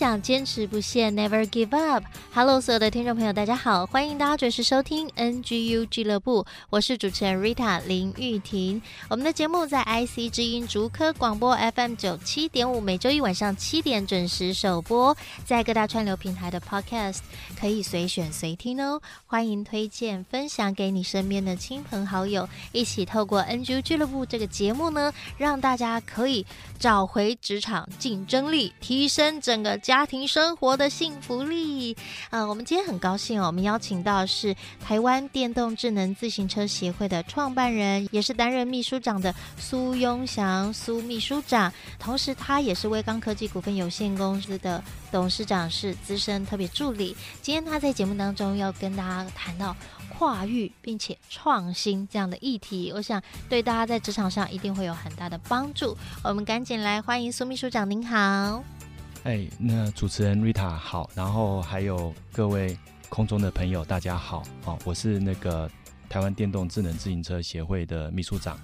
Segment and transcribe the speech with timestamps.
[0.00, 2.02] 想，坚持不懈，Never give up。
[2.32, 8.80] Hello，所有的听众朋友，大家好，欢迎大家准时收听 NGU 俱乐部，我是主持人 Rita 林玉婷。
[9.10, 17.18] 我们的节目在 IC 之音竹科广播 FM 九七点五，每周一晚上七点准时首播，在各大串流平台的 Podcast
[17.60, 19.02] 可以随选随听哦。
[19.26, 26.46] 欢迎推荐分享给你身边的亲朋好友，一起透过 NGU 俱乐部这个节目呢，让大家可以
[26.78, 29.38] 找回职场竞争力，提升。
[29.42, 31.96] 整个家庭生活的幸福力
[32.26, 32.48] 啊、呃！
[32.48, 47.16] 我们今天很高兴哦，我们邀请到是台湾电动智能自行车协会的创办人，也是担任秘书长的苏庸祥苏秘书长，同时他也是威刚科技股份有限公司的董事长，是资深特别助理。
[47.42, 49.74] 今天他在节目当中要跟大家谈到
[50.16, 55.96] 跨域并且创新这样的议题，我想对大家在职场上一定会有很大的帮助。
[56.22, 58.62] 我们赶紧来欢迎苏秘书长，您好。
[59.24, 62.76] 哎，那主持人 Rita 好，然后还有各位
[63.10, 65.70] 空中的朋友，大家好，哦，我是那个
[66.08, 68.58] 台湾电动智能自行车协会的秘书长，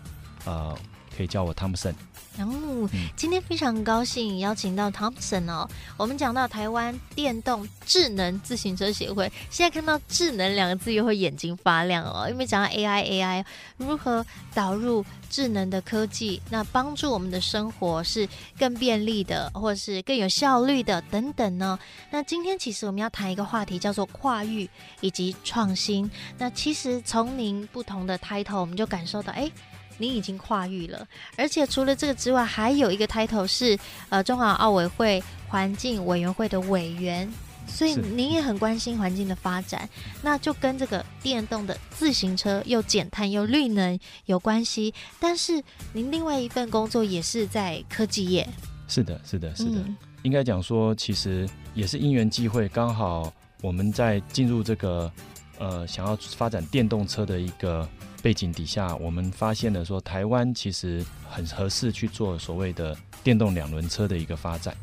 [0.46, 0.74] 呃，
[1.14, 1.94] 可以叫我 Thompson。
[2.38, 5.68] 哦，今天非常高兴邀请到 Thompson 哦。
[5.96, 13.44] 我们讲到台湾电动智能自行车协会，现在看到“智能”两个字又会眼睛发亮哦，因为讲到 AI，AI
[13.78, 21.78] 如何导入智能的科技，那帮助我们的生活是更便利的，或是更有效率的等等呢？
[22.10, 24.68] 那今天其实我们要谈一个话题，叫做跨域
[25.00, 26.10] 以及创新。
[26.36, 29.50] 那其实从您不同的 title，我们就感受到，哎。
[29.98, 37.30] 您已经跨域了，而且除了这个之外，还有一个 title 是呃中华奥委会环境委员会的委员，
[37.66, 39.88] 所以您也很关心环境的发展，
[40.22, 44.92] 那就跟这个电动的自行车又减碳又绿能有关系。
[45.18, 45.62] 但是
[45.92, 48.46] 您另外一份工作也是在科技业，
[48.88, 53.32] 是的，是的，是的，嗯、应该讲说，其实也是因缘际会，刚好
[53.62, 55.10] 我们在进入这个
[55.58, 57.88] 呃想要发展电动车的一个。
[58.22, 64.76] 背景底下，我们发现了说，台湾其实很合适去做所谓的电动两轮车的一个发展。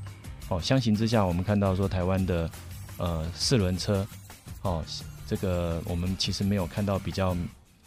[0.47, 2.49] 哦，相形之下，我们看到说，台湾的
[2.95, 4.07] 呃四轮车，
[4.61, 4.81] 哦，
[5.27, 7.35] 这个我们其实没有看到比较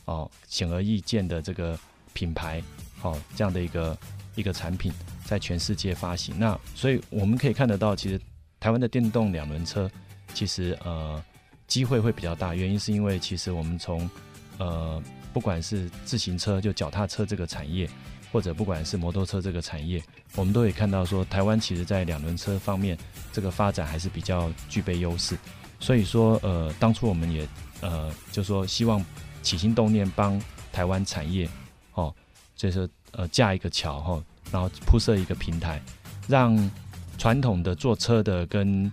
[0.04, 1.78] 哦显而易见的这个
[2.12, 2.62] 品牌，
[3.00, 3.96] 哦这样的一个
[4.34, 4.92] 一个产品
[5.24, 6.38] 在全世界发行。
[6.38, 8.20] 那所以我们可以看得到，其实
[8.60, 9.90] 台湾的电动两轮车
[10.34, 11.22] 其实呃
[11.66, 14.08] 机会会比较大，原因是因为其实我们从
[14.58, 17.88] 呃不管是自行车，就脚踏车这个产业，
[18.32, 20.02] 或者不管是摩托车这个产业，
[20.34, 22.96] 我们都可以看到说，台湾其实在两轮车方面
[23.32, 25.36] 这个发展还是比较具备优势。
[25.78, 27.46] 所以说，呃，当初我们也
[27.82, 29.04] 呃，就说希望
[29.42, 30.40] 起心动念帮
[30.72, 31.46] 台湾产业，
[31.92, 32.14] 哦，
[32.54, 35.82] 就是呃架一个桥哈，然后铺设一个平台，
[36.26, 36.70] 让
[37.18, 38.90] 传统的坐车的跟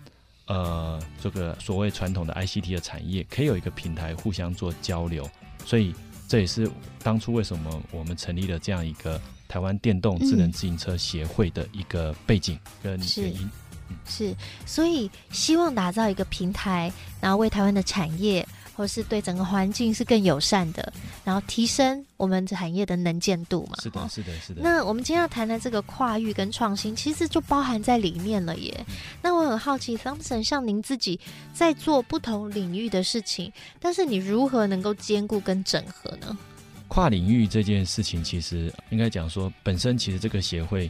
[0.47, 5.29] 呃这个所谓传统的 ICT 的产业，可以有一个平台互相做交流，
[5.65, 5.93] 所以。
[6.25, 6.67] 这也是
[7.03, 13.37] 当初为什么我们成立了这样一个台湾电动智能自行车协会的一个背景跟原因。
[13.37, 13.51] 是，
[13.89, 20.91] 嗯、是，所以希望打造一个平台，然后为台湾的产业，或是对整个环境是更友善的，
[21.23, 23.77] 然后提升我们产业的能见度嘛。
[23.81, 24.61] 是的，是的，是的。
[24.61, 28.85] 那我们今天要谈的这个跨域跟创新，其实就包含在里面了耶。
[29.21, 31.19] 那我很好奇，Thompson，像您自己
[31.53, 36.37] 在做不同领域的事情，但是你如何能够兼顾跟整合呢？
[36.87, 40.89] 跨领域这件事情，其实应该讲说，本身其实这个协会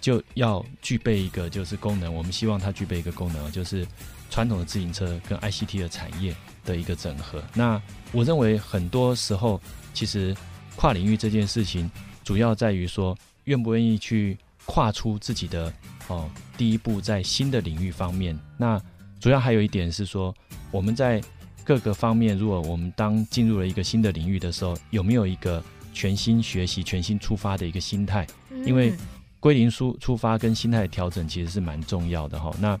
[0.00, 3.86] 就要具备一个就是功能，我们希望它具备一个功能，就是
[4.30, 6.34] 传统的自行车跟 ICT 的产业。
[6.64, 7.42] 的一个整合。
[7.54, 7.80] 那
[8.12, 9.60] 我认为很多时候，
[9.92, 10.34] 其实
[10.76, 11.90] 跨领域这件事情，
[12.24, 15.72] 主要在于说愿不愿意去跨出自己的
[16.08, 18.38] 哦第一步，在新的领域方面。
[18.56, 18.80] 那
[19.20, 20.34] 主要还有一点是说，
[20.70, 21.22] 我们在
[21.64, 25.62] 各个方面，如果我们当进入了一个新的领域的时候，有没有一个
[25.92, 28.26] 全新学习、全新出发的一个心态？
[28.64, 28.94] 因为
[29.40, 32.54] 归零出出发跟心态调整其实是蛮重要的哈。
[32.58, 32.78] 那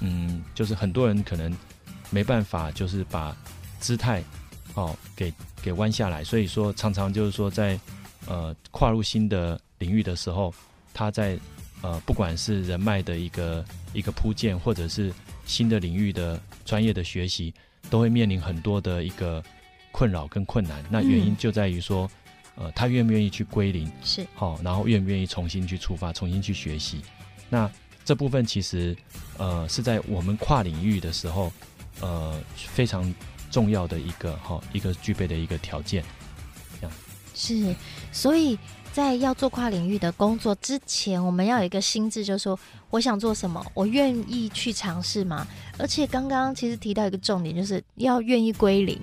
[0.00, 1.54] 嗯，就是很多人可能。
[2.14, 3.36] 没办法，就是把
[3.80, 4.22] 姿态
[4.74, 7.76] 哦给给弯下来，所以说常常就是说在
[8.28, 10.54] 呃跨入新的领域的时候，
[10.94, 11.36] 他在
[11.82, 15.12] 呃不管是人脉的一个一个铺建，或者是
[15.44, 17.52] 新的领域的专业的学习，
[17.90, 19.42] 都会面临很多的一个
[19.90, 20.84] 困扰跟困难。
[20.88, 22.08] 那原因就在于说，
[22.54, 27.02] 呃，他愿不愿意去归零，是好，然后愿不愿意重新去出发，重新去学习。
[27.50, 27.68] 那
[28.04, 28.96] 这部分其实
[29.36, 31.52] 呃是在我们跨领域的时候，
[32.00, 33.12] 呃非常
[33.50, 36.04] 重要的一个哈一个具备的一个条件。
[36.80, 36.96] 这样
[37.34, 37.74] 是，
[38.12, 38.58] 所以
[38.92, 42.58] 在要做跨领域的工作之前，我们要有一个心智，就是说
[42.90, 45.46] 我想做什么，我愿意去尝试吗？
[45.78, 49.00] 而且刚刚其实提到一个重点，就是要愿意归零，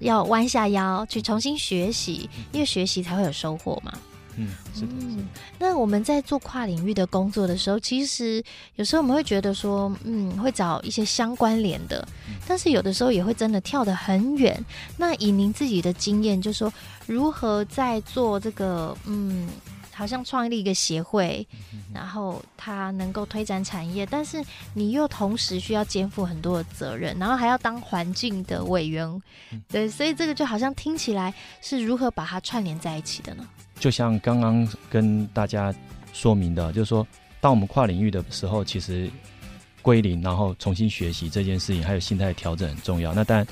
[0.00, 3.92] 要弯下腰去重新学习，因为学习才会有收获嘛。
[4.36, 4.88] 嗯，是的。
[4.90, 5.28] 嗯，
[5.58, 8.42] 那我们在做跨领域的工作的时候，其实
[8.76, 12.06] 有时候我们会觉得说，嗯，会找一些相关联的，
[12.46, 14.64] 但是有的时候也会真的跳得很远。
[14.96, 16.72] 那以您自己的经验，就是说
[17.06, 19.48] 如何在做这个，嗯，
[19.92, 21.46] 好像创立一个协会，
[21.92, 24.42] 然后它能够推展产业，但是
[24.72, 29.22] 你又同时需要肩负很多的责任，然后还要当环境的委员，
[29.68, 33.46] 对，所以这个就好像听起来是如何把它串联在一起的呢？
[33.80, 35.74] 就像刚刚跟大家
[36.12, 37.04] 说明的，就是说，
[37.40, 39.10] 当我们跨领域的时候，其实
[39.80, 43.14] 归零，然后重新学习这件事情，还有心态调整很重要。
[43.14, 43.46] 那当然，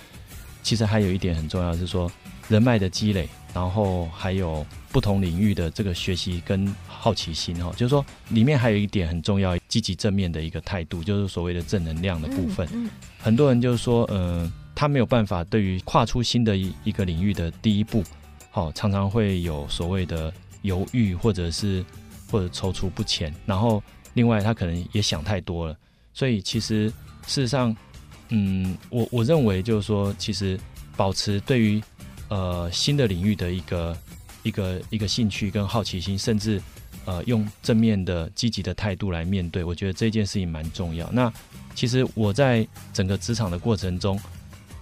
[0.63, 2.13] 其实还有一点很重要，是说
[2.47, 7.73] 人脉的积累，然后还有不同领域的这个学习跟好奇心哈。
[7.73, 12.69] 就是说，里面还有一点很重要，积极正面的一个态度，就是所谓的正能量的部分。
[12.75, 18.05] 嗯嗯、很多人就是说，嗯、呃，他没有办法对于跨出新的一一个领域的第一步。
[18.51, 21.85] 好，常常会有所谓的犹豫，或者是
[22.31, 23.33] 或者踌躇不前。
[23.47, 23.81] 然后，
[24.15, 25.77] 另外他可能也想太多了。
[26.13, 26.89] 所以，其实
[27.27, 27.77] 事实上，
[28.31, 30.59] 嗯，我我认为就是说，其实
[30.97, 31.81] 保持对于
[32.29, 33.97] 呃新的领域的一个
[34.43, 36.61] 一个一个兴趣跟好奇心，甚至
[37.05, 41.09] 呃用正面的积极的态度来面对，我觉得这件事情蛮重要。
[41.13, 41.33] 那
[41.75, 44.19] 其实我在整个职场的过程中，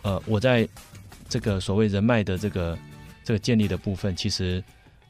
[0.03, 0.67] 呃，我在
[1.29, 2.79] 这个所谓人脉的这个。
[3.27, 4.63] 这个建立的部分，其实，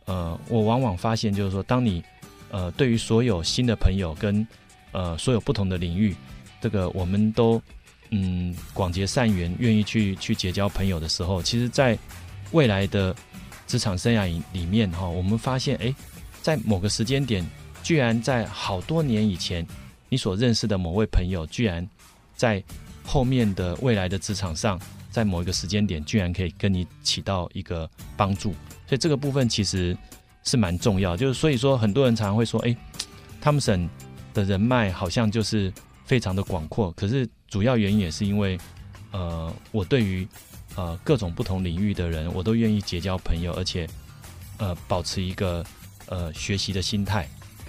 [0.07, 2.03] 呃，我往往发现，就是说，当你，
[2.51, 4.47] 呃，对于所有新的朋友跟，
[4.93, 6.17] 呃，所有不同的领域，
[6.59, 7.61] 这个我们都，
[8.09, 11.99] 嗯，广结善缘，愿意去去结交朋友的时候，其实，在
[12.53, 13.15] 未来的
[13.67, 14.25] 职场生涯
[14.55, 15.95] 里面，哈，我们发现，哎，
[16.41, 17.47] 在某个时间点，
[17.83, 19.67] 居然在好多年以前，
[20.09, 21.87] 你所认识的某位朋友，居然
[22.35, 22.65] 在
[23.05, 24.81] 后面的未来的职场上。
[25.17, 28.51] 在某一个时间点，居然可以跟你起到一个帮助，
[28.87, 29.97] 所以这个部分其实
[30.45, 31.17] 是蛮重要。
[31.17, 32.77] 就是所以说，很多人常常会说：“哎，
[33.41, 33.89] 汤姆森
[34.35, 35.73] 的人脉好像就是
[36.05, 38.59] 非常的广阔。”可是主要原因也是因为，
[39.11, 40.29] 呃，我对于
[40.75, 43.89] 呃各种不同领域的人，我都愿意结交朋友，而且
[44.59, 45.65] 呃保持一个
[46.11, 47.27] 呃学习的心态。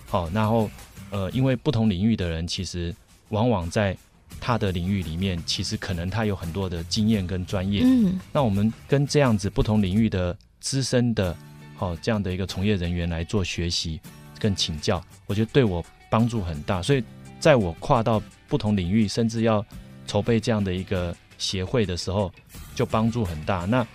[0.07, 0.69] 好，然后
[1.11, 2.93] 呃，因为不同领域的人，其实
[3.29, 3.97] 往往在
[4.39, 7.81] 他的领域里面，其实可能他有很多的经验跟专业。
[7.83, 11.35] 嗯，那我们跟这样子不同领域的资深的，
[11.75, 13.99] 好这样的一个从业人员来做学习
[14.39, 16.81] 跟请教，我觉得对我帮助很大。
[16.81, 17.03] 所以，
[17.39, 19.65] 在我跨到不同领域，甚至要
[20.05, 22.31] 筹备这样的一个协会的时候，
[22.75, 23.65] 就帮助很大。
[23.65, 23.85] 那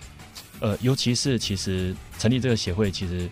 [0.59, 3.29] 呃，尤其是其实成立这个协会，其实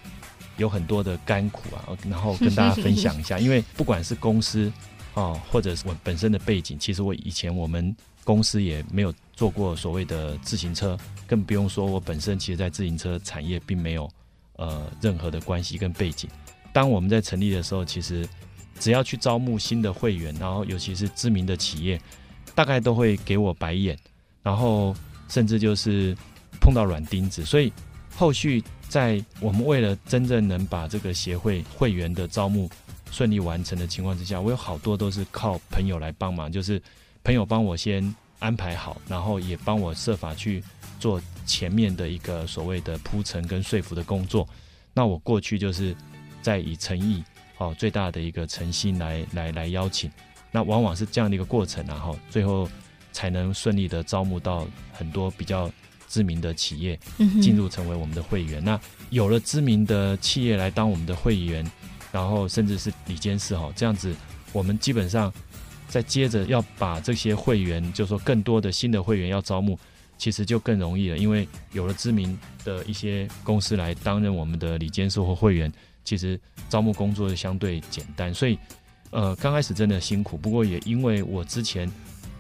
[0.58, 3.38] 有很多的甘苦啊，然后跟大家分享一下。
[3.38, 4.72] 因为不管是公司。
[5.14, 14.10] 哦，或者是我本身的背景，其实我以前我们公司也没有做过所谓的自行车，更不用说我本身其实，在自行车产业并没有
[14.56, 16.30] 呃任何的关系跟背景。
[16.72, 18.26] 当我们在成立的时候，其实
[18.80, 22.00] 只要去招募新的会员，然后尤其是知名的企业，
[22.56, 23.98] 大概都会给我白眼，
[24.42, 24.96] 然后
[25.28, 26.16] 甚至就是
[26.62, 27.44] 碰到软钉子。
[27.44, 27.74] 所以
[28.16, 32.70] 后续在我们为了真正能把这个协会会员的招募。
[33.12, 36.82] 顺利完成的情况之下，我有好多都是靠朋友来帮忙，就是
[37.24, 40.64] 朋友帮我先安排好，然后也帮我设法去
[40.98, 44.48] 做前面的一个所谓的铺陈跟说服的工作。
[44.94, 45.94] 那我过去就是
[46.42, 47.22] 在以诚意
[47.58, 50.10] 哦最大的一个诚心来来来邀请，
[50.50, 52.68] 那往往是这样的一个过程，然后最后
[53.12, 55.70] 才能顺利的招募到很多比较
[56.08, 56.98] 知名的企业
[57.42, 58.64] 进入成为我们的会员。
[58.64, 61.70] 那有了知名的企业来当我们的会员。
[62.12, 64.14] 然后甚至是里监事哈，这样子，
[64.52, 65.32] 我们基本上
[65.88, 69.80] 再接着要把这些会员，就说更多的新的会员要招募，
[70.18, 75.72] 其实就更容易了，因为有了知名的一些公司来担任我们的理监事或会员，
[76.04, 76.38] 其实
[76.68, 78.34] 招募工作就相对简单。
[78.34, 78.60] 所以，
[79.12, 81.90] 呃，刚开始真的辛苦，不过也因为我之前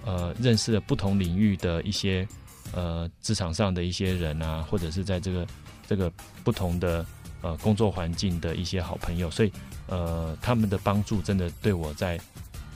[0.04, 2.28] 呃认识了不同领域的一些
[2.74, 5.48] 呃职场上的一些人啊，或者是在这个
[5.88, 6.12] 这个
[6.44, 7.06] 不同的。
[7.42, 9.52] 呃工作环境的一些好朋友，所以
[9.88, 12.20] 呃他们的帮助真的对我在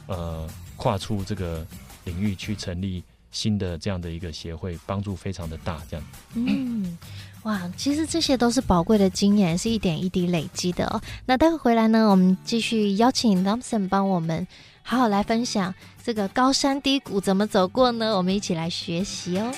[0.07, 1.65] 呃跨出这个
[2.03, 6.05] 领域去成立新的这样的一个协会帮助非常的大，这样。
[6.33, 6.97] 嗯，
[7.43, 11.01] 哇，其实这些都是宝贵的经验，是一点一滴累积的哦。
[11.25, 14.47] 那待会回来呢，我们继续邀请 Thompson 帮我们
[14.83, 18.15] 好好来分享这个高山低谷怎么走过呢？
[18.15, 19.51] 我们一起来学习哦。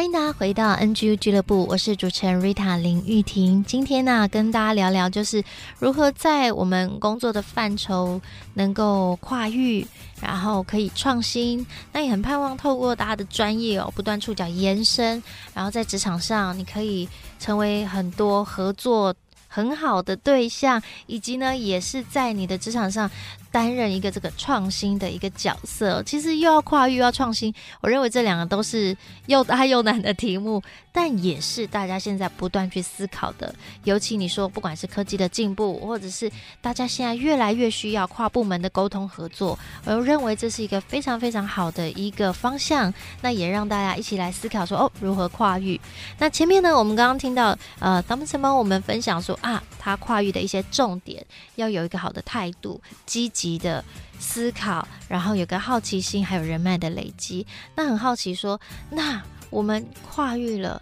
[0.00, 3.62] 欢迎大家回到 NGU 俱乐部，我是主持人 Rita 林玉婷。
[3.62, 5.44] 今天呢，跟大家聊聊就是
[5.78, 8.18] 如何在我们工作的范畴
[8.54, 9.86] 能够跨域，
[10.18, 11.66] 然后可以创新。
[11.92, 17.06] 那也很盼望透过大家的专业哦，不断触角延伸，然后在职场上你可以
[17.38, 19.14] 成为很多合作
[19.48, 23.10] 很好的对象，以及呢，也是在你的职场上。
[23.52, 33.52] 担任一个这个创新的一个角色，其实又要跨域又要创新，我认为这两个都是又大又难的题目， 但也是大家现在不断去思考的。
[33.84, 36.30] 尤其你说，不管是科技的进步，或者是
[36.60, 42.92] 大家现在越来越需要跨部门的沟通合作，我认为这是一个非常非常好的一个方向。
[43.22, 45.80] 那也让大家一起来思考说，哦，如何跨域？
[46.18, 51.26] 那前面呢，我们刚刚听到，呃，咱们曾帮我们分享说啊，他跨域的一些重点，
[51.56, 53.39] 要有一个好的态度，积极。
[53.40, 53.82] 级的
[54.18, 57.46] 思考，然后有个好奇心，还有人脉的累积。
[57.74, 60.78] 那很好奇说，那我们跨越了，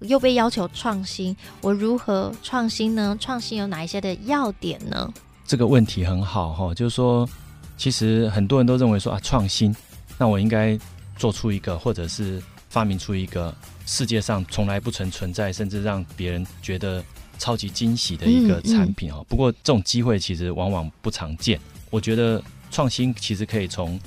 [0.00, 3.14] 又被要求创新，我如何创新呢？
[3.20, 5.12] 创新有哪一些的要点呢？
[5.46, 7.28] 这个问题很好哈，就是说，
[7.76, 9.74] 其实很多人都认为说啊，创新，
[10.16, 10.78] 那我应该
[11.16, 17.04] 做出一个，或者是发明出一个世界上从来不曾存在，甚至让别人觉得
[17.38, 19.18] 超级惊喜的一个产品哈。
[19.20, 19.26] 嗯嗯。
[19.28, 21.60] 不过这种机会其实往往不常见。
[21.90, 23.98] 我觉得创新其实可以从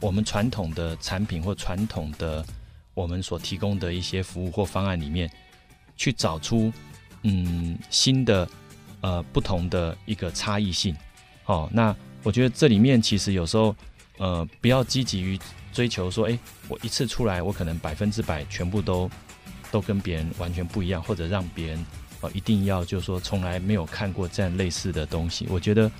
[0.00, 2.44] 我们传统的产品或传统的
[2.92, 5.30] 我们所提供的一些服务或方案里面，
[5.96, 6.72] 去找出
[7.22, 8.48] 嗯新的
[9.00, 10.94] 呃不同的一个差异性。
[11.46, 13.74] 哦，那我觉得这里面其实有时候
[14.18, 15.38] 呃不要积极于
[15.72, 19.10] 追求说，哎，我一次出来我可能百分之百全部都
[19.70, 21.86] 都跟别人完全不一样，或者让别人
[22.20, 25.46] 哦一定要就是说从来没有看过这样类似的东西。
[25.48, 25.90] 我觉得。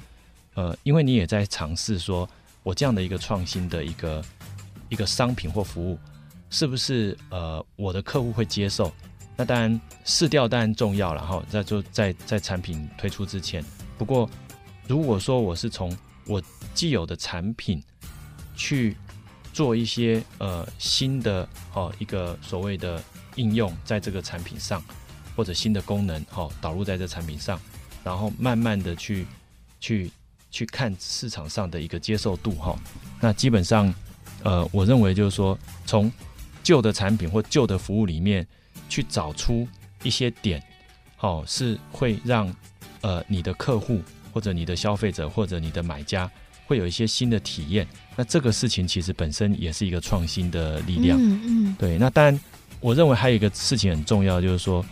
[0.55, 2.29] 呃，因为你也在尝试说，
[2.63, 4.23] 我这样的一个创新的一个
[4.91, 5.99] 一个商品或服务，
[6.51, 8.93] 是不是呃我的客户会接受？
[9.35, 13.65] 那当然试调当然重要了哈，在做在在产品推出之前。
[13.97, 14.29] 不过
[14.87, 16.43] 如果说我是从我
[16.75, 17.83] 既有的产品
[18.55, 18.95] 去
[19.55, 23.03] 做一些呃新的哦一个所谓的
[23.37, 24.83] 应用在这个产品上，
[25.35, 27.59] 或者新的功能哈导入在这产品上，
[28.05, 29.27] 然后慢慢的去
[29.81, 30.11] 去。
[30.53, 32.79] 去看市场上的一个接受度哈，
[33.19, 33.93] 那基本上，
[34.43, 36.13] 呃，我认为就是说，从
[36.63, 38.47] 旧的产品或旧的服务里面
[38.87, 39.67] 去找出
[40.03, 40.63] 一些点，
[41.17, 42.55] 好，是会让
[43.01, 46.31] 呃你的客户或者你的消费者或者你的买家
[46.67, 47.89] 会有一些新的体验。
[48.15, 51.19] 那这个事情其实本身也是一个创新的力量。
[51.19, 51.77] 嗯嗯。
[51.79, 52.39] 对，那当然，
[52.79, 54.85] 我认为还有一个事情很重要，就是说，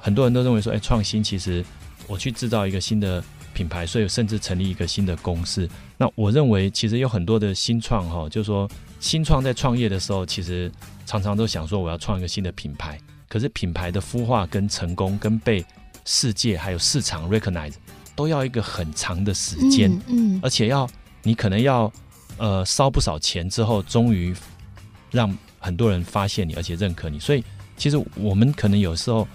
[0.00, 1.62] 很多人都认为说，哎，创新其实
[2.06, 3.22] 我去制造一个新的。
[3.54, 5.66] 品牌，所以甚至成立一个新的公司。
[5.96, 8.68] 那我认为，其实有很多的新创哈，就是说
[9.00, 10.70] 新创在创业的时候，其实
[11.06, 12.98] 常常都想说我要创一个新的品牌。
[13.26, 15.64] 可是品牌的孵化跟成功，跟被
[16.04, 17.72] 世界还有市场 recognize，
[18.14, 20.88] 都要一个很长的时间，嗯，嗯，而且要
[21.22, 21.90] 你可能要
[22.36, 24.34] 呃烧不少钱之后，终于
[25.10, 27.18] 让很多人发现你，而且认可你。
[27.18, 27.42] 所以
[27.76, 29.26] 其实我们可能有时候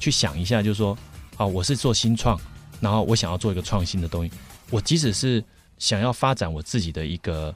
[0.00, 0.96] 去想一下，就是说
[1.36, 2.40] 啊，我是做新创。
[2.80, 4.32] 然后我想要做一个创新的东西，
[4.70, 5.42] 我即使是
[5.78, 7.54] 想要发展我自己的一个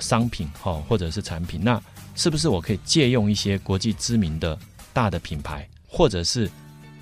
[0.00, 1.80] 商品哈，或者是产品，那
[2.14, 4.58] 是不是我可以借用一些国际知名的
[4.92, 6.50] 大的品牌，或者是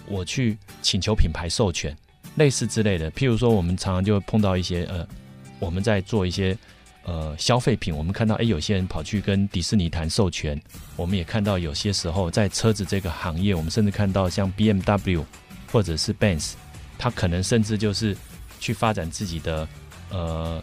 [0.07, 1.97] 我去请求品牌授权，
[2.37, 3.11] 类似之类的？
[3.13, 5.07] 譬如说，我们常常就会碰到一些呃，
[5.59, 6.57] 我们在做一些
[7.05, 10.61] 呃消费品，我们看到诶，有些人跑去跟迪士尼谈授权，
[10.97, 15.25] 我们也看到有些时候在车子这个行业，我们甚至看到像 BMW
[15.71, 16.53] 或者是 Benz。
[17.05, 18.17] 他可能甚至就是
[18.59, 19.69] 去发展自己的
[20.09, 20.59] 呃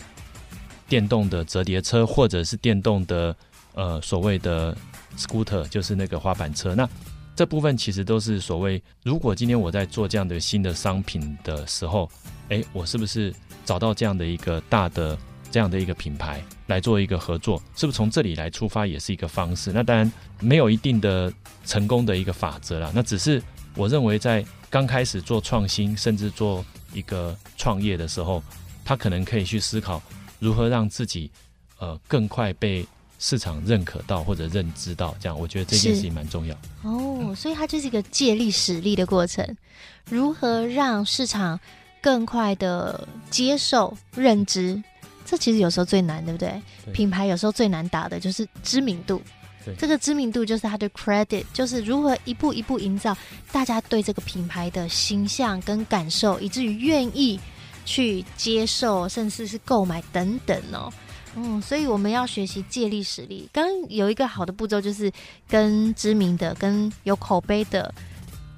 [0.89, 3.36] 电动的折叠车，或者是电动的
[3.75, 4.75] 呃所谓的
[5.15, 6.74] scooter，就是那个滑板车。
[6.74, 6.89] 那
[7.36, 12.10] 这部分其实都是所谓，如果今天我在做这样的新的商品的时候，
[12.50, 13.31] 诶，我是不是
[13.63, 15.15] 找到这样的一个大的
[15.51, 17.62] 这样的一个品牌来做一个合作？
[17.75, 19.71] 是不是从这里来出发也是一个方式？
[19.71, 21.31] 那当然没有一定的
[21.67, 22.91] 成功的一个法则啦。
[22.95, 23.39] 那只是
[23.75, 24.43] 我认为在。
[24.71, 28.41] 刚开始做创新，甚至做一个创业的时候，
[28.85, 30.01] 他可能可以去思考
[30.39, 31.29] 如何让自己
[31.77, 32.87] 呃更快被
[33.19, 36.55] 市场认可到或者认知到，这样我觉得这件事情蛮重要。
[36.83, 39.45] 哦，所以它就是一个借力使力的过程，
[40.05, 41.59] 如何让市场
[42.01, 44.81] 更快的接受认知，
[45.25, 46.61] 这其实有时候最难，对不对？
[46.85, 49.21] 对品牌有时候最难打的就是知名度。
[49.65, 53.15] 对这个知名度就是它的 credit，就是如何一步一步营造
[53.51, 57.39] 大家对这个品牌的形象跟感受，以至于愿意
[57.86, 60.91] 去接受，甚至是购买等等哦。
[61.36, 63.50] 嗯，所以我们要学习借力使力。
[63.53, 65.12] 刚刚有一个好的步骤，就是
[65.48, 67.94] 跟知名的、跟有口碑的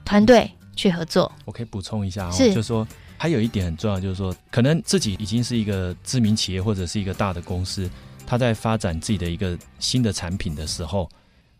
[0.03, 1.31] 团队去合作。
[1.45, 7.89] 我可以补充一下哦，是就是说还有一点很重要，就是说可能自己已经是一个知名企业或者是一个大的公司。
[8.33, 11.07] 他在发展自己的一个新的产品的时候，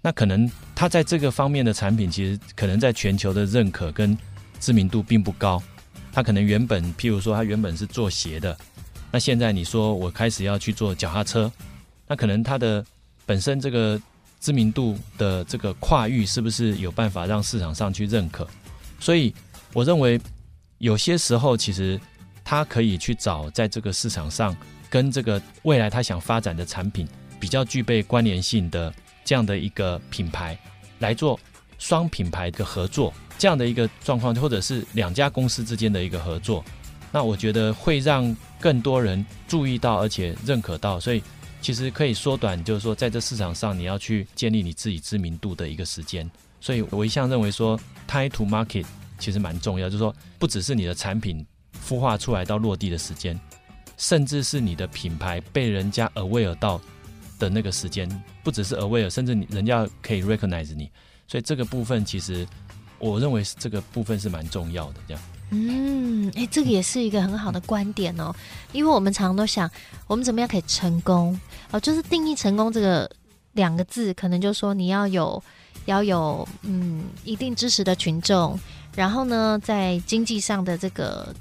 [0.02, 4.18] 那可能他在这个方面的产品，其实可能在全球的认可跟
[4.60, 5.62] 知名度并不高。
[6.12, 8.58] 他可能原本，譬如说，他原本是做鞋的，
[9.12, 11.52] 那现在你说我开始要去做脚踏车，
[12.08, 12.84] 那可能他的
[13.24, 14.02] 本身这个
[14.40, 18.48] 知名度的这个跨域，是不是有办法让市场上去认可？
[19.00, 19.32] 所以
[19.74, 20.20] 我认为
[20.80, 22.02] 有些时候，其实
[22.44, 24.58] 他可以去找在这个市场上。
[24.94, 27.08] 跟这个未来他想发展的产品
[27.40, 28.94] 比较具备关联性的
[29.26, 30.56] 这样的一个品牌
[31.00, 31.40] 来做
[31.80, 36.64] 双品牌的合作，这样的一个状况，或者是两家公司之间的一个合作，
[37.12, 41.24] 那我觉得会让更多人注意到，而且认可到，所以
[41.60, 46.30] 其实可以缩短，就是说在这市场上你要去建立你自己知名度的一个时间。
[46.62, 48.86] 所以我一向认为说，time to market
[49.18, 51.44] 其实蛮重要，就是说不只是你的产品
[51.84, 53.38] 孵化出来到落地的时间。
[53.98, 56.80] 甚至是你的品牌被人家 aware 到
[57.40, 58.10] 的那个时间，
[58.44, 60.90] 不只是 aware，甚至你人家可以 recognize 你，
[61.28, 62.48] 所以这个部分其实
[63.00, 65.00] 我认为是这个部分是蛮重要的。
[65.08, 68.34] 这样，嗯，哎、这个也是一个很好的观点哦，
[68.72, 69.70] 因为我们常常都想，
[70.08, 71.40] 我们怎么样可以成功
[71.72, 73.10] 哦，就是定义成功这个
[73.54, 75.44] 两个字，可能就是说你要有
[75.86, 78.60] 要有嗯一定支持的群众，
[78.96, 81.34] 然后呢，在经济上的这个。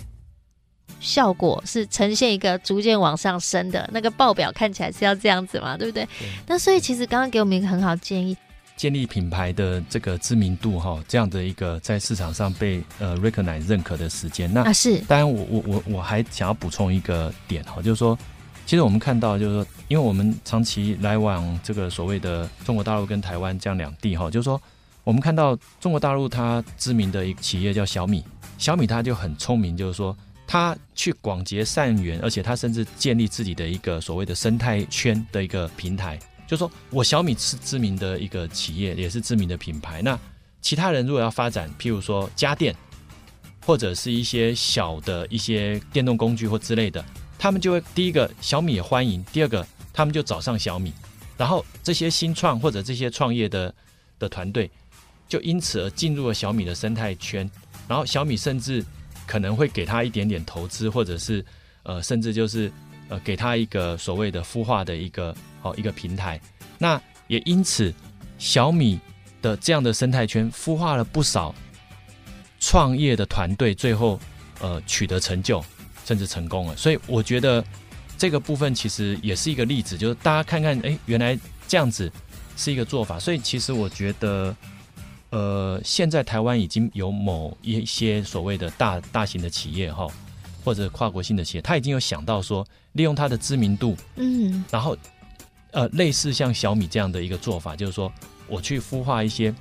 [1.02, 6.04] 效果是呈现一个逐渐往上升的那个报表，看起来是要这样子嘛，对不对？
[6.18, 6.28] 对。
[6.46, 8.36] 那所以其实刚刚给我们一个很好建议，
[8.76, 14.52] 建立品牌的这个知名度哈，这样的一个在市场上被呃 recognize 认可的时间。
[14.52, 14.98] 那啊是。
[15.00, 18.16] 当然我我我我还想要补充一个点哈，就是说，
[18.64, 24.60] 其实我们看到就是说，因为我们长期来往这个所谓的中国大陆跟台湾这样两地哈，就是说，
[25.02, 28.24] 我们看到中国大陆它知名的一个企业叫小米，
[28.56, 30.16] 小米它就很聪明，就是说。
[30.52, 40.02] 他去广结善缘，而且他甚至建立自己的一个所谓的生态圈的一个平台，就说我小米是知名的一个企业，也是知名的品牌。
[40.02, 40.20] 那
[40.60, 42.76] 其他人如果要发展，譬如说家电，
[43.64, 47.02] 或者是一些小的一些电动工具或之类的，
[47.38, 50.92] 他们就会第一个小米也欢迎，第二个他们就找上小米，
[51.38, 53.74] 然后这些新创或者这些创业的
[54.18, 54.70] 的团队
[55.26, 57.50] 就因此而进入了小米的生态圈，
[57.88, 58.84] 然后小米甚至。
[59.32, 61.42] 可能会给他一点点投资，或者是
[61.84, 62.70] 呃，甚至就是
[63.08, 66.38] 呃，给他一个所谓的孵化的一个好、哦、一个平台。
[66.76, 67.94] 那也因此，
[68.36, 69.00] 小米
[69.40, 71.54] 的这样的生态圈孵化了不少
[72.60, 74.20] 创业的团队，最后
[74.60, 75.64] 呃取得成就，
[76.04, 76.76] 甚至成功了。
[76.76, 77.64] 所以我觉得
[78.18, 82.12] 这个部分其实也是一个例子，就是大家看看，哎，原来这样子
[82.58, 83.18] 是一个做法。
[83.18, 84.54] 所以其实我觉得。
[85.32, 90.06] 呃，现在台湾已经有某一些所谓的大大型的企业哈，
[90.62, 94.94] 或者跨国性的企业，他已经有想到说，利用它的知名度，嗯，然后
[95.70, 98.12] 呃，类似像小米这样的一个做法，就是说
[98.46, 99.54] 我去孵化一些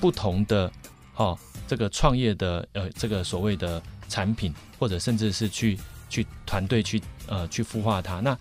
[0.00, 0.72] 不同的
[1.12, 8.34] 哈，这个创业的呃，这个所谓的产品，或者甚至是去去团队去呃去孵化它，那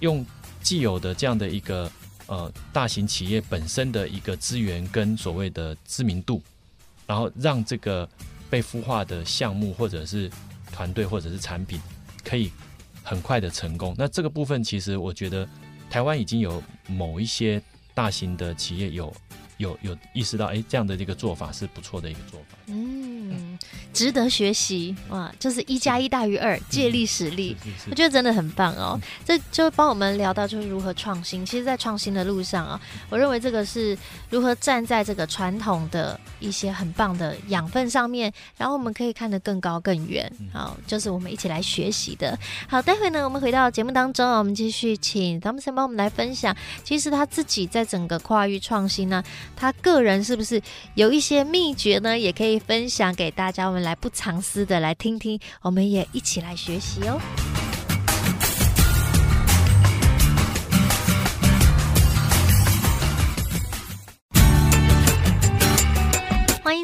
[0.00, 0.24] 用
[0.62, 1.92] 既有的这样的一个。
[2.26, 6.42] 呃，大型企业本身的一个资源跟所谓的知名度，
[7.06, 8.08] 然后让这个
[8.48, 10.30] 被孵化的项目或者是
[10.72, 11.78] 团队或者是产品
[12.24, 12.50] 可以
[13.02, 13.94] 很快的成功。
[13.98, 15.46] 那这个部分其实我觉得
[15.90, 19.14] 台湾已经有某一些大型的企业有
[19.58, 22.58] 有有意识到，哎，这样的一个做法是不错的一个做法。
[22.66, 23.13] 嗯，
[23.94, 25.32] 值得学习哇！
[25.38, 27.56] 就是一加一大于二，借力使力，
[27.88, 29.00] 我觉得真的很棒哦。
[29.24, 31.46] 这就帮我们聊到就是如何创新。
[31.46, 33.96] 其实，在创新的路上啊，我认为这个是
[34.28, 40.30] 如何站在这个传统的一些很棒的养分上面，然后我们可以看得更高更远。
[40.52, 42.36] 好，就是我们一起来学习的。
[42.68, 46.54] 好，待会呢，我们回到节目当中，我们继续请汤姆森帮我们来分享。
[46.82, 49.22] 其实他自己在整个跨域创新呢，
[49.54, 50.60] 他个人是不是
[50.94, 52.18] 有一些秘诀呢？
[52.18, 57.20] 也可以分享给大家，我们来不藏私的来听听，我们也一起来学习哦。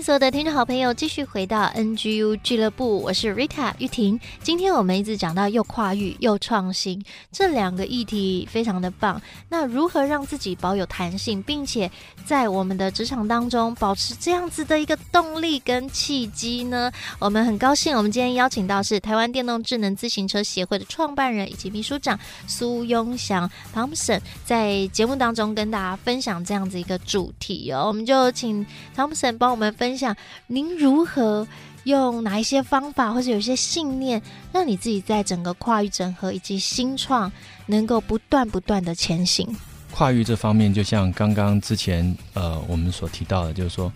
[0.02, 4.18] 所有的听众好朋友继续回到 NGU 俱乐部，我是 Rita 玉婷。
[4.42, 9.20] 今天我们一直讲到又跨域又创新这两个议题，非常的棒。
[9.48, 11.90] 那如何让自己保有弹性，并且
[12.24, 16.90] 在我们的职场当中保持这样子的一个动力跟契机呢？
[17.18, 27.86] 我们很高兴，我们今天邀请到是台湾电动智能自行车协会的创办人以及秘书长苏庸祥 Thompson，在节目当中跟大家分享这样子一个主题哦。
[27.86, 28.64] 我们就请
[28.96, 29.74] Thompson 帮我们。
[29.80, 30.14] 分享
[30.46, 31.46] 您如何
[31.84, 34.20] 用哪一些方法，或者有一些信念，
[34.52, 37.30] 让你自己在整个跨域整合以及新创
[37.66, 39.48] 能够不断不断的前行。
[39.90, 43.90] 跨域这方面，就像刚刚之前呃我们所提到的，就是说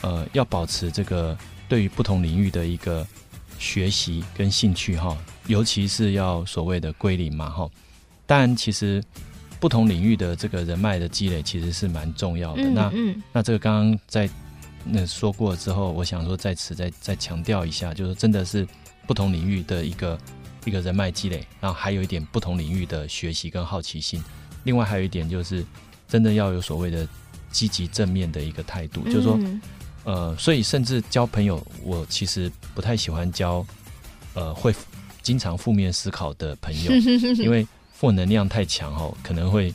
[0.00, 3.06] 呃要保持这个对于不同领域的一个
[3.58, 7.68] 学习跟兴趣哈，尤其是要所谓的归零嘛哈。
[8.26, 9.02] 但，其实
[9.60, 12.62] 不同领域的这个人脉的积累其实是蛮重要的。
[12.62, 14.28] 嗯嗯那那这个刚刚在。
[14.84, 18.66] 那说过之后，我想说在此再再强调一下，就是真的是
[19.06, 20.18] 不同领域的一个
[20.64, 24.22] 一个人脉积累，然后还有一点不同领域的学习跟好奇心。
[24.64, 25.64] 另外还有一点就是，
[26.08, 27.06] 真的要有所谓的
[27.50, 29.38] 积极正面的一个态度，就是说，
[30.04, 33.64] 呃，所以甚至交朋友，我其实不太喜欢交
[34.34, 34.74] 呃会
[35.22, 36.92] 经常负面思考的朋友，
[37.42, 39.72] 因为负能量太强哦，可能会。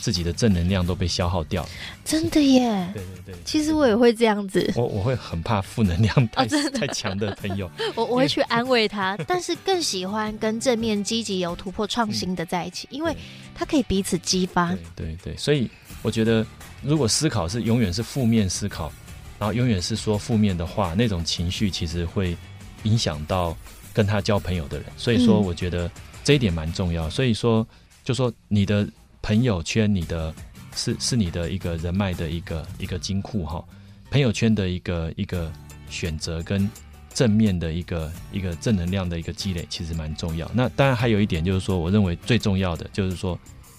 [0.00, 1.66] 自己的正能量都被消耗掉，
[2.04, 2.90] 真的耶！
[2.92, 13.16] 对对对，其实我也会这样子，我我会很怕负能量太、哦、太强的朋友， 我我会去安慰他，但是更喜欢跟正面、积极、有突破、创新的在一起，嗯、因为
[13.54, 14.72] 他可以彼此激发。
[14.94, 15.68] 对对对，所以
[16.02, 16.46] 我觉得，
[16.82, 18.92] 如果思考是永远是负面思考，
[19.38, 22.36] 然后永远是说负面的话，那种情绪其实会
[22.84, 23.56] 影响到
[23.92, 24.86] 跟他交朋友的人。
[24.96, 25.90] 所以说，我觉得
[26.22, 27.10] 这一点蛮重要。
[27.10, 27.66] 所以说，
[28.04, 28.86] 就说你的。
[29.26, 30.32] 朋友圈，你的
[30.76, 33.62] 是是你的一个人脉的一个一个金库哈。
[34.08, 35.50] 朋友圈的一个一个
[35.90, 36.70] 选择跟
[37.12, 40.48] 正面的一个一个正能量的一个积累，其实蛮重要。
[40.54, 43.36] 那当然还有一点就是说，我认为最重要的就是说，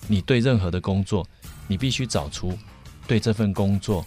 [0.10, 1.26] 你对任何的工作，
[1.66, 2.52] 你必须找出
[3.08, 4.06] 对这份工作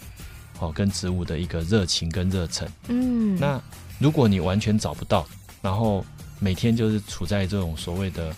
[0.58, 2.70] 哦跟职务的一个热情跟热忱。
[2.88, 3.58] 嗯，那
[3.98, 5.26] 如果你完全找不到，
[5.62, 6.04] 然后
[6.38, 8.30] 每天就是处在这种所谓的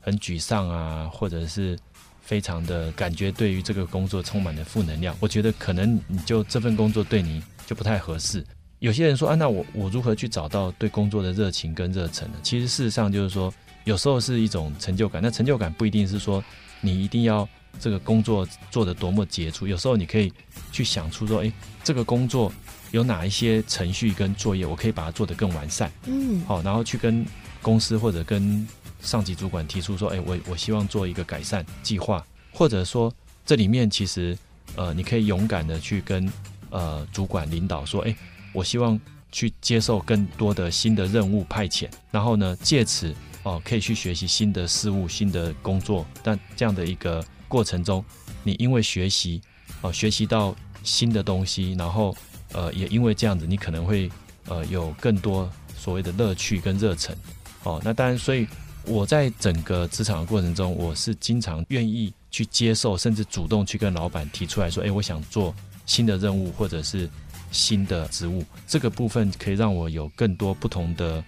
[0.00, 1.78] 很沮丧啊，或者是
[2.26, 5.16] 非常的感觉，对于这个工作充满了负能量。
[5.20, 8.44] 我觉得可能你就这份工作对你就不太合适。
[8.80, 12.34] 有些人说啊，那我我如何去找到对工作的热情跟热忱呢？
[12.42, 15.22] 其实事实上就是说，有时候是一种成就感。
[15.22, 16.42] 那成就感不一定是说
[16.80, 19.66] 你一定要这个工作做得多么杰出。
[19.66, 20.32] 有时候你可以
[20.72, 21.52] 去想出说，诶，
[21.84, 22.52] 这个工作
[22.90, 25.90] 有哪一些程序跟作业，我可以把它做得更完善。
[26.06, 27.24] 嗯，好，然后去跟
[27.62, 28.66] 公司或者跟。
[29.06, 33.10] 上级主管提出说：“哎，我我希望做一个改善计划，或者说
[33.46, 34.36] 这里面其实
[34.74, 36.30] 呃，你可以勇敢的去跟
[36.70, 38.14] 呃主管领导说：哎，
[38.52, 43.14] 我希望去接受更多的新的任务派遣，然后呢，借此
[43.44, 46.04] 哦、可以去学习新的事物、新的工作。
[46.20, 48.04] 但这样的一个过程中，
[48.42, 49.40] 你因为学习
[49.82, 52.16] 哦、学习到新的东西，然后
[52.52, 54.10] 呃也因为这样子，你可能会
[54.48, 57.16] 呃有更多所谓的乐趣跟热忱
[57.62, 57.80] 哦。
[57.84, 58.48] 那当然，所以。”
[58.86, 65.54] 我在整个职场的过程中，我是经常愿意去接受，甚至主动去跟老板提出来说：“哎，我想做
[65.86, 67.10] 新的任务，或者是
[67.50, 71.24] 新的职务。”这个部分可以让我有更多不同的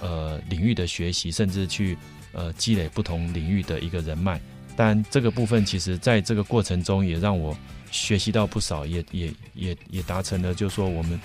[0.00, 1.98] 呃领域的学习，甚至去
[2.32, 4.40] 呃积累不同领域的一个人脉。
[4.74, 7.54] 但这个部分其实在这个过程中也让我
[7.90, 11.20] 学习到不少，也也也也达成了，就是说我们。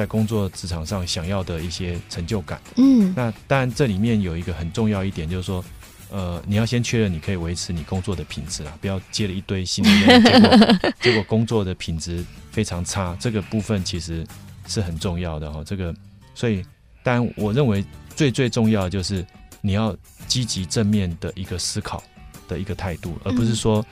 [0.00, 5.62] 在工作职场上想要的一些成就感，嗯，那当然这里面有一个很重要一点，就是说，
[6.08, 14.26] 呃，你要先确认你可以维持你工作的品质啦，不要接了一堆新的任务，结果 结果工作的品质非常差，这个部分其实
[14.66, 15.62] 是很重要的哈。
[15.66, 15.94] 这个，
[16.34, 16.64] 所以
[17.02, 17.84] 当然我认为
[18.16, 19.22] 最最重要的就是
[19.60, 19.94] 你要
[20.26, 22.02] 积极正面的一个思考
[22.48, 23.84] 的一个态度，而不是说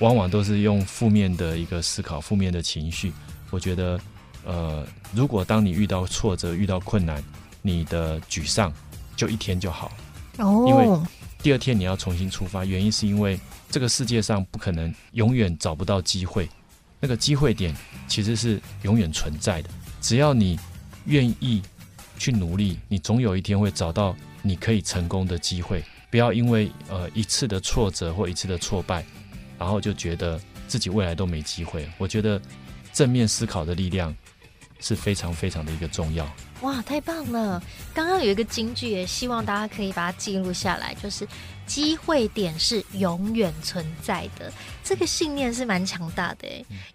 [0.00, 3.10] 往往都是用负面的一个思考、负面的情绪。
[3.48, 3.98] 我觉得。
[4.44, 7.22] 呃，如果当你遇到挫折、遇到困难，
[7.62, 8.72] 你的沮丧
[9.16, 9.90] 就一天就好
[10.38, 10.86] 哦，因为
[11.42, 12.64] 第二天你要重新出发。
[12.64, 16.48] 原因是因为这个世界上不可能永远找不到机会，
[17.00, 17.74] 那个机会点
[18.06, 19.70] 其实是永远存在的。
[20.00, 20.58] 只要你
[21.06, 21.62] 愿意
[22.18, 25.82] 去努力，你总有一天会找到你可以成功的机会。
[26.10, 29.04] 不要因为呃一次的挫折或一次的挫败，
[29.58, 31.88] 然后就觉得自己未来都没机会。
[31.98, 32.40] 我觉得
[32.92, 34.14] 正面思考的力量。
[34.84, 37.62] 是非常非常的一个重要哇，太棒了！
[37.94, 41.26] 刚刚有一个金句，也希望大家可以把它记录下来，就是
[41.66, 44.52] 机会点是永远存在的。
[44.82, 46.46] 这个信念是蛮强大的，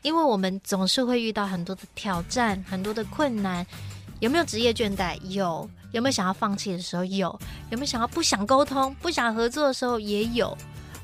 [0.04, 3.66] 因为我们总是会遇到很多的挑战，很多的困难。
[4.20, 5.20] 有没有职业倦怠？
[5.24, 5.68] 有。
[5.92, 7.04] 有没有想要放弃的时候？
[7.06, 7.40] 有。
[7.72, 10.00] 有没有想要不想沟通、不想合作的时候？
[10.00, 10.56] 也有。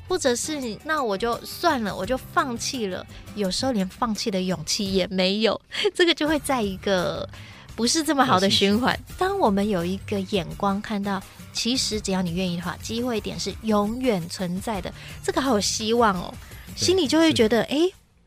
[0.08, 3.04] 或者是你，那我就算了，我就放弃了。
[3.34, 5.60] 有时候连放弃的勇气也没有，
[5.94, 7.28] 这个就会在一个
[7.74, 8.98] 不是这么好的循环。
[9.18, 14.92] 当我们有一个眼光看到，其实只要你愿意的话，机会点是永远存在的，
[15.22, 16.32] 这个好有希望哦。
[16.76, 17.76] 心里就会觉得，哎，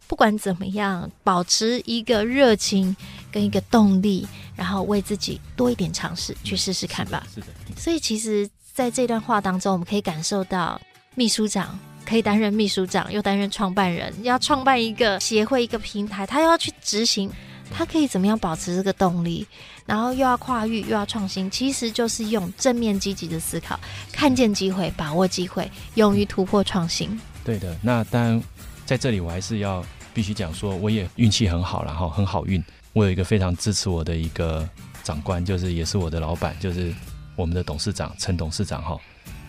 [0.08, 2.96] 不管怎么样，保持一个热情
[3.32, 7.26] 跟一个动力，然后为自己多一点尝试，去试试看吧。
[7.34, 7.48] 是的。
[7.68, 7.80] 是的。
[7.80, 10.80] 所以，其实在这段话当中，我们可以感受到。
[11.20, 17.30] 秘书长可以担任秘书长，又担任创办人，要创办一个协会、一个平台，他又要去执行，
[17.70, 19.46] 他可以怎么样保持这个动力？
[19.86, 23.78] 然后又要跨域，又要创新，其实就是用正面积极的思考，
[24.14, 27.20] 看见机会，把握机会，勇于突破创新。
[27.44, 28.42] 对的，那当然
[28.86, 32.64] 在这里我还是要必须讲说，我也运气很好，然后很好运。
[32.94, 34.66] 我有一个非常支持我的一个
[35.04, 36.96] 长官，就是也是我的老板，就是
[37.36, 38.98] 我们的董事长陈董事长哈，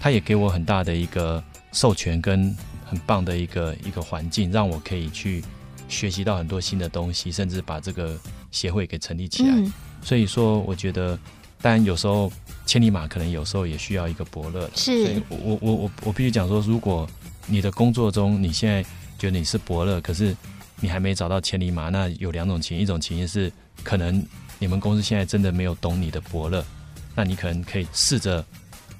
[0.00, 1.40] 他也给我很大的一个。
[1.72, 2.54] 授权跟
[2.84, 5.42] 很棒的一个一个环境，让我可以去
[5.88, 8.18] 学习到很多新的东西，甚至把这个
[8.50, 9.50] 协会给成立起来。
[9.52, 11.18] 嗯、所以说，我觉得，
[11.62, 12.32] 当然有时候
[12.66, 14.68] 千里马可能有时候也需要一个伯乐。
[14.74, 17.08] 是，我我我我必须讲说，如果
[17.46, 18.82] 你的工作中你现在
[19.18, 20.36] 觉得你是伯乐，可是
[20.80, 23.52] 你还没找到千里马，那有两种情形，一种情形是
[23.84, 24.24] 可能
[24.58, 26.64] 你们公司现在真的没有懂你的伯乐，
[27.14, 28.44] 那你可能可以试着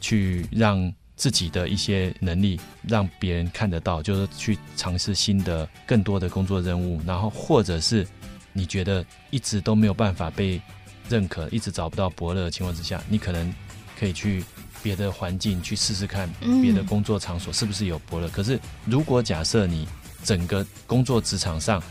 [0.00, 0.92] 去让。
[1.20, 8.08] 自己的一些能力让别人看得到，就是去尝试新的、更多的工作任务，然后或者是
[8.54, 10.58] 你觉得一直都没有办法被
[11.10, 13.54] 认可，一直找不到伯乐的情况之下，你可能
[13.98, 14.42] 可以去
[14.82, 16.26] 别的环境去试试看，
[16.62, 18.26] 别的工作场所是不是有伯乐。
[18.30, 19.86] 可是如果假设你
[20.24, 21.82] 整个工作职场上，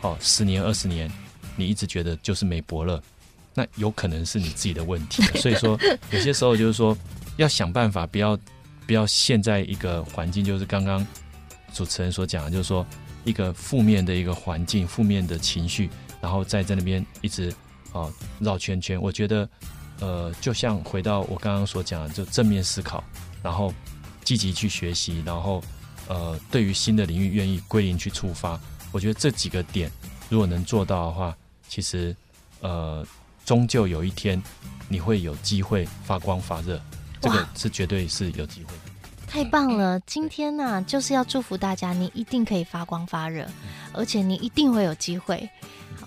[0.00, 1.12] 哦，十年、二十年，
[1.56, 3.02] 你一直觉得就是没伯乐，
[3.52, 5.22] 那有可能是你自己的问题。
[5.38, 5.78] 所以说，
[6.10, 6.96] 有些时候就是说
[7.36, 8.34] 要想办法不要。
[8.88, 11.06] 不要陷在一个环境，就是刚刚
[11.74, 12.84] 主持人所讲的，就是说
[13.22, 15.90] 一个负面的一个环境、负面的情绪，
[16.22, 17.54] 然后在在那边一直
[17.92, 18.98] 啊绕圈圈。
[18.98, 19.46] 我觉得，
[20.00, 23.04] 呃，就像回到我刚刚所讲的，就正面思考，
[23.42, 23.74] 然后
[24.24, 25.62] 积极去学习，然后
[26.08, 28.58] 呃，对于新的领域愿意归零去触发。
[28.90, 29.92] 我觉得这几个点
[30.30, 31.36] 如果能做到的话，
[31.68, 32.16] 其实
[32.62, 33.06] 呃，
[33.44, 34.42] 终究有一天
[34.88, 36.80] 你会有机会发光发热。
[37.20, 38.92] 这个是绝对是有机会的，
[39.26, 39.98] 太棒了！
[40.00, 43.46] 今天呢、啊，就是要祝福大家，你一定可以发光发热，
[43.92, 45.48] 而且你一定会有机会。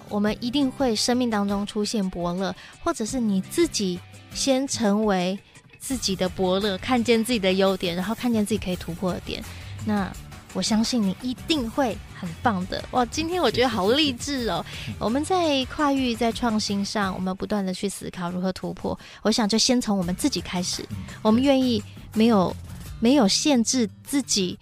[0.09, 3.99] 我们一定会生命当中出现伯乐，或者是你自己
[4.33, 5.37] 先成为
[5.79, 9.43] 自己的伯乐，看见自己的优点，然后看见自己可以突破的点。
[9.85, 10.11] 那
[10.53, 13.03] 我相信你一定会很棒的哇！
[13.07, 14.63] 今天我觉得好励志哦。
[14.99, 18.97] 我们在跨域、在创新上，我们不断的去思考如何突破。
[19.23, 20.85] 我想就先从我们自己开始。
[21.23, 22.55] 我们愿意没有
[22.99, 24.59] 没有限制自己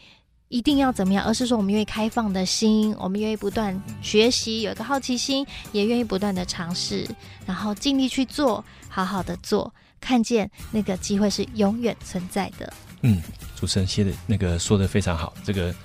[0.48, 7.06] 一定要怎么样，而是说我们愿意开放的心，我们愿意不断学习，有一个好奇心，也愿意不断的尝试，
[7.46, 12.72] 然后尽力去做，好好的做，看见那个机会是永远存在的。
[13.02, 13.22] 嗯，
[13.56, 15.76] 主持人写的那个说的非常好，这个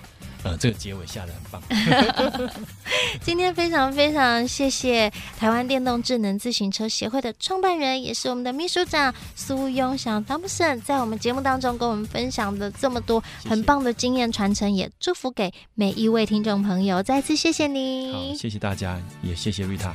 [0.45, 2.51] 呃，这个结尾下的很棒。
[3.25, 17.03] 今天非常非常谢谢台湾电动智能自行车协会的创办人，也是我们的秘书长苏庸祥 Thompson，在我们节目当中跟我们分享的这么多很棒的经验传承，也祝福给每一位听众朋友。
[17.03, 19.95] 再次谢谢你，好，谢谢大家，也谢谢瑞塔。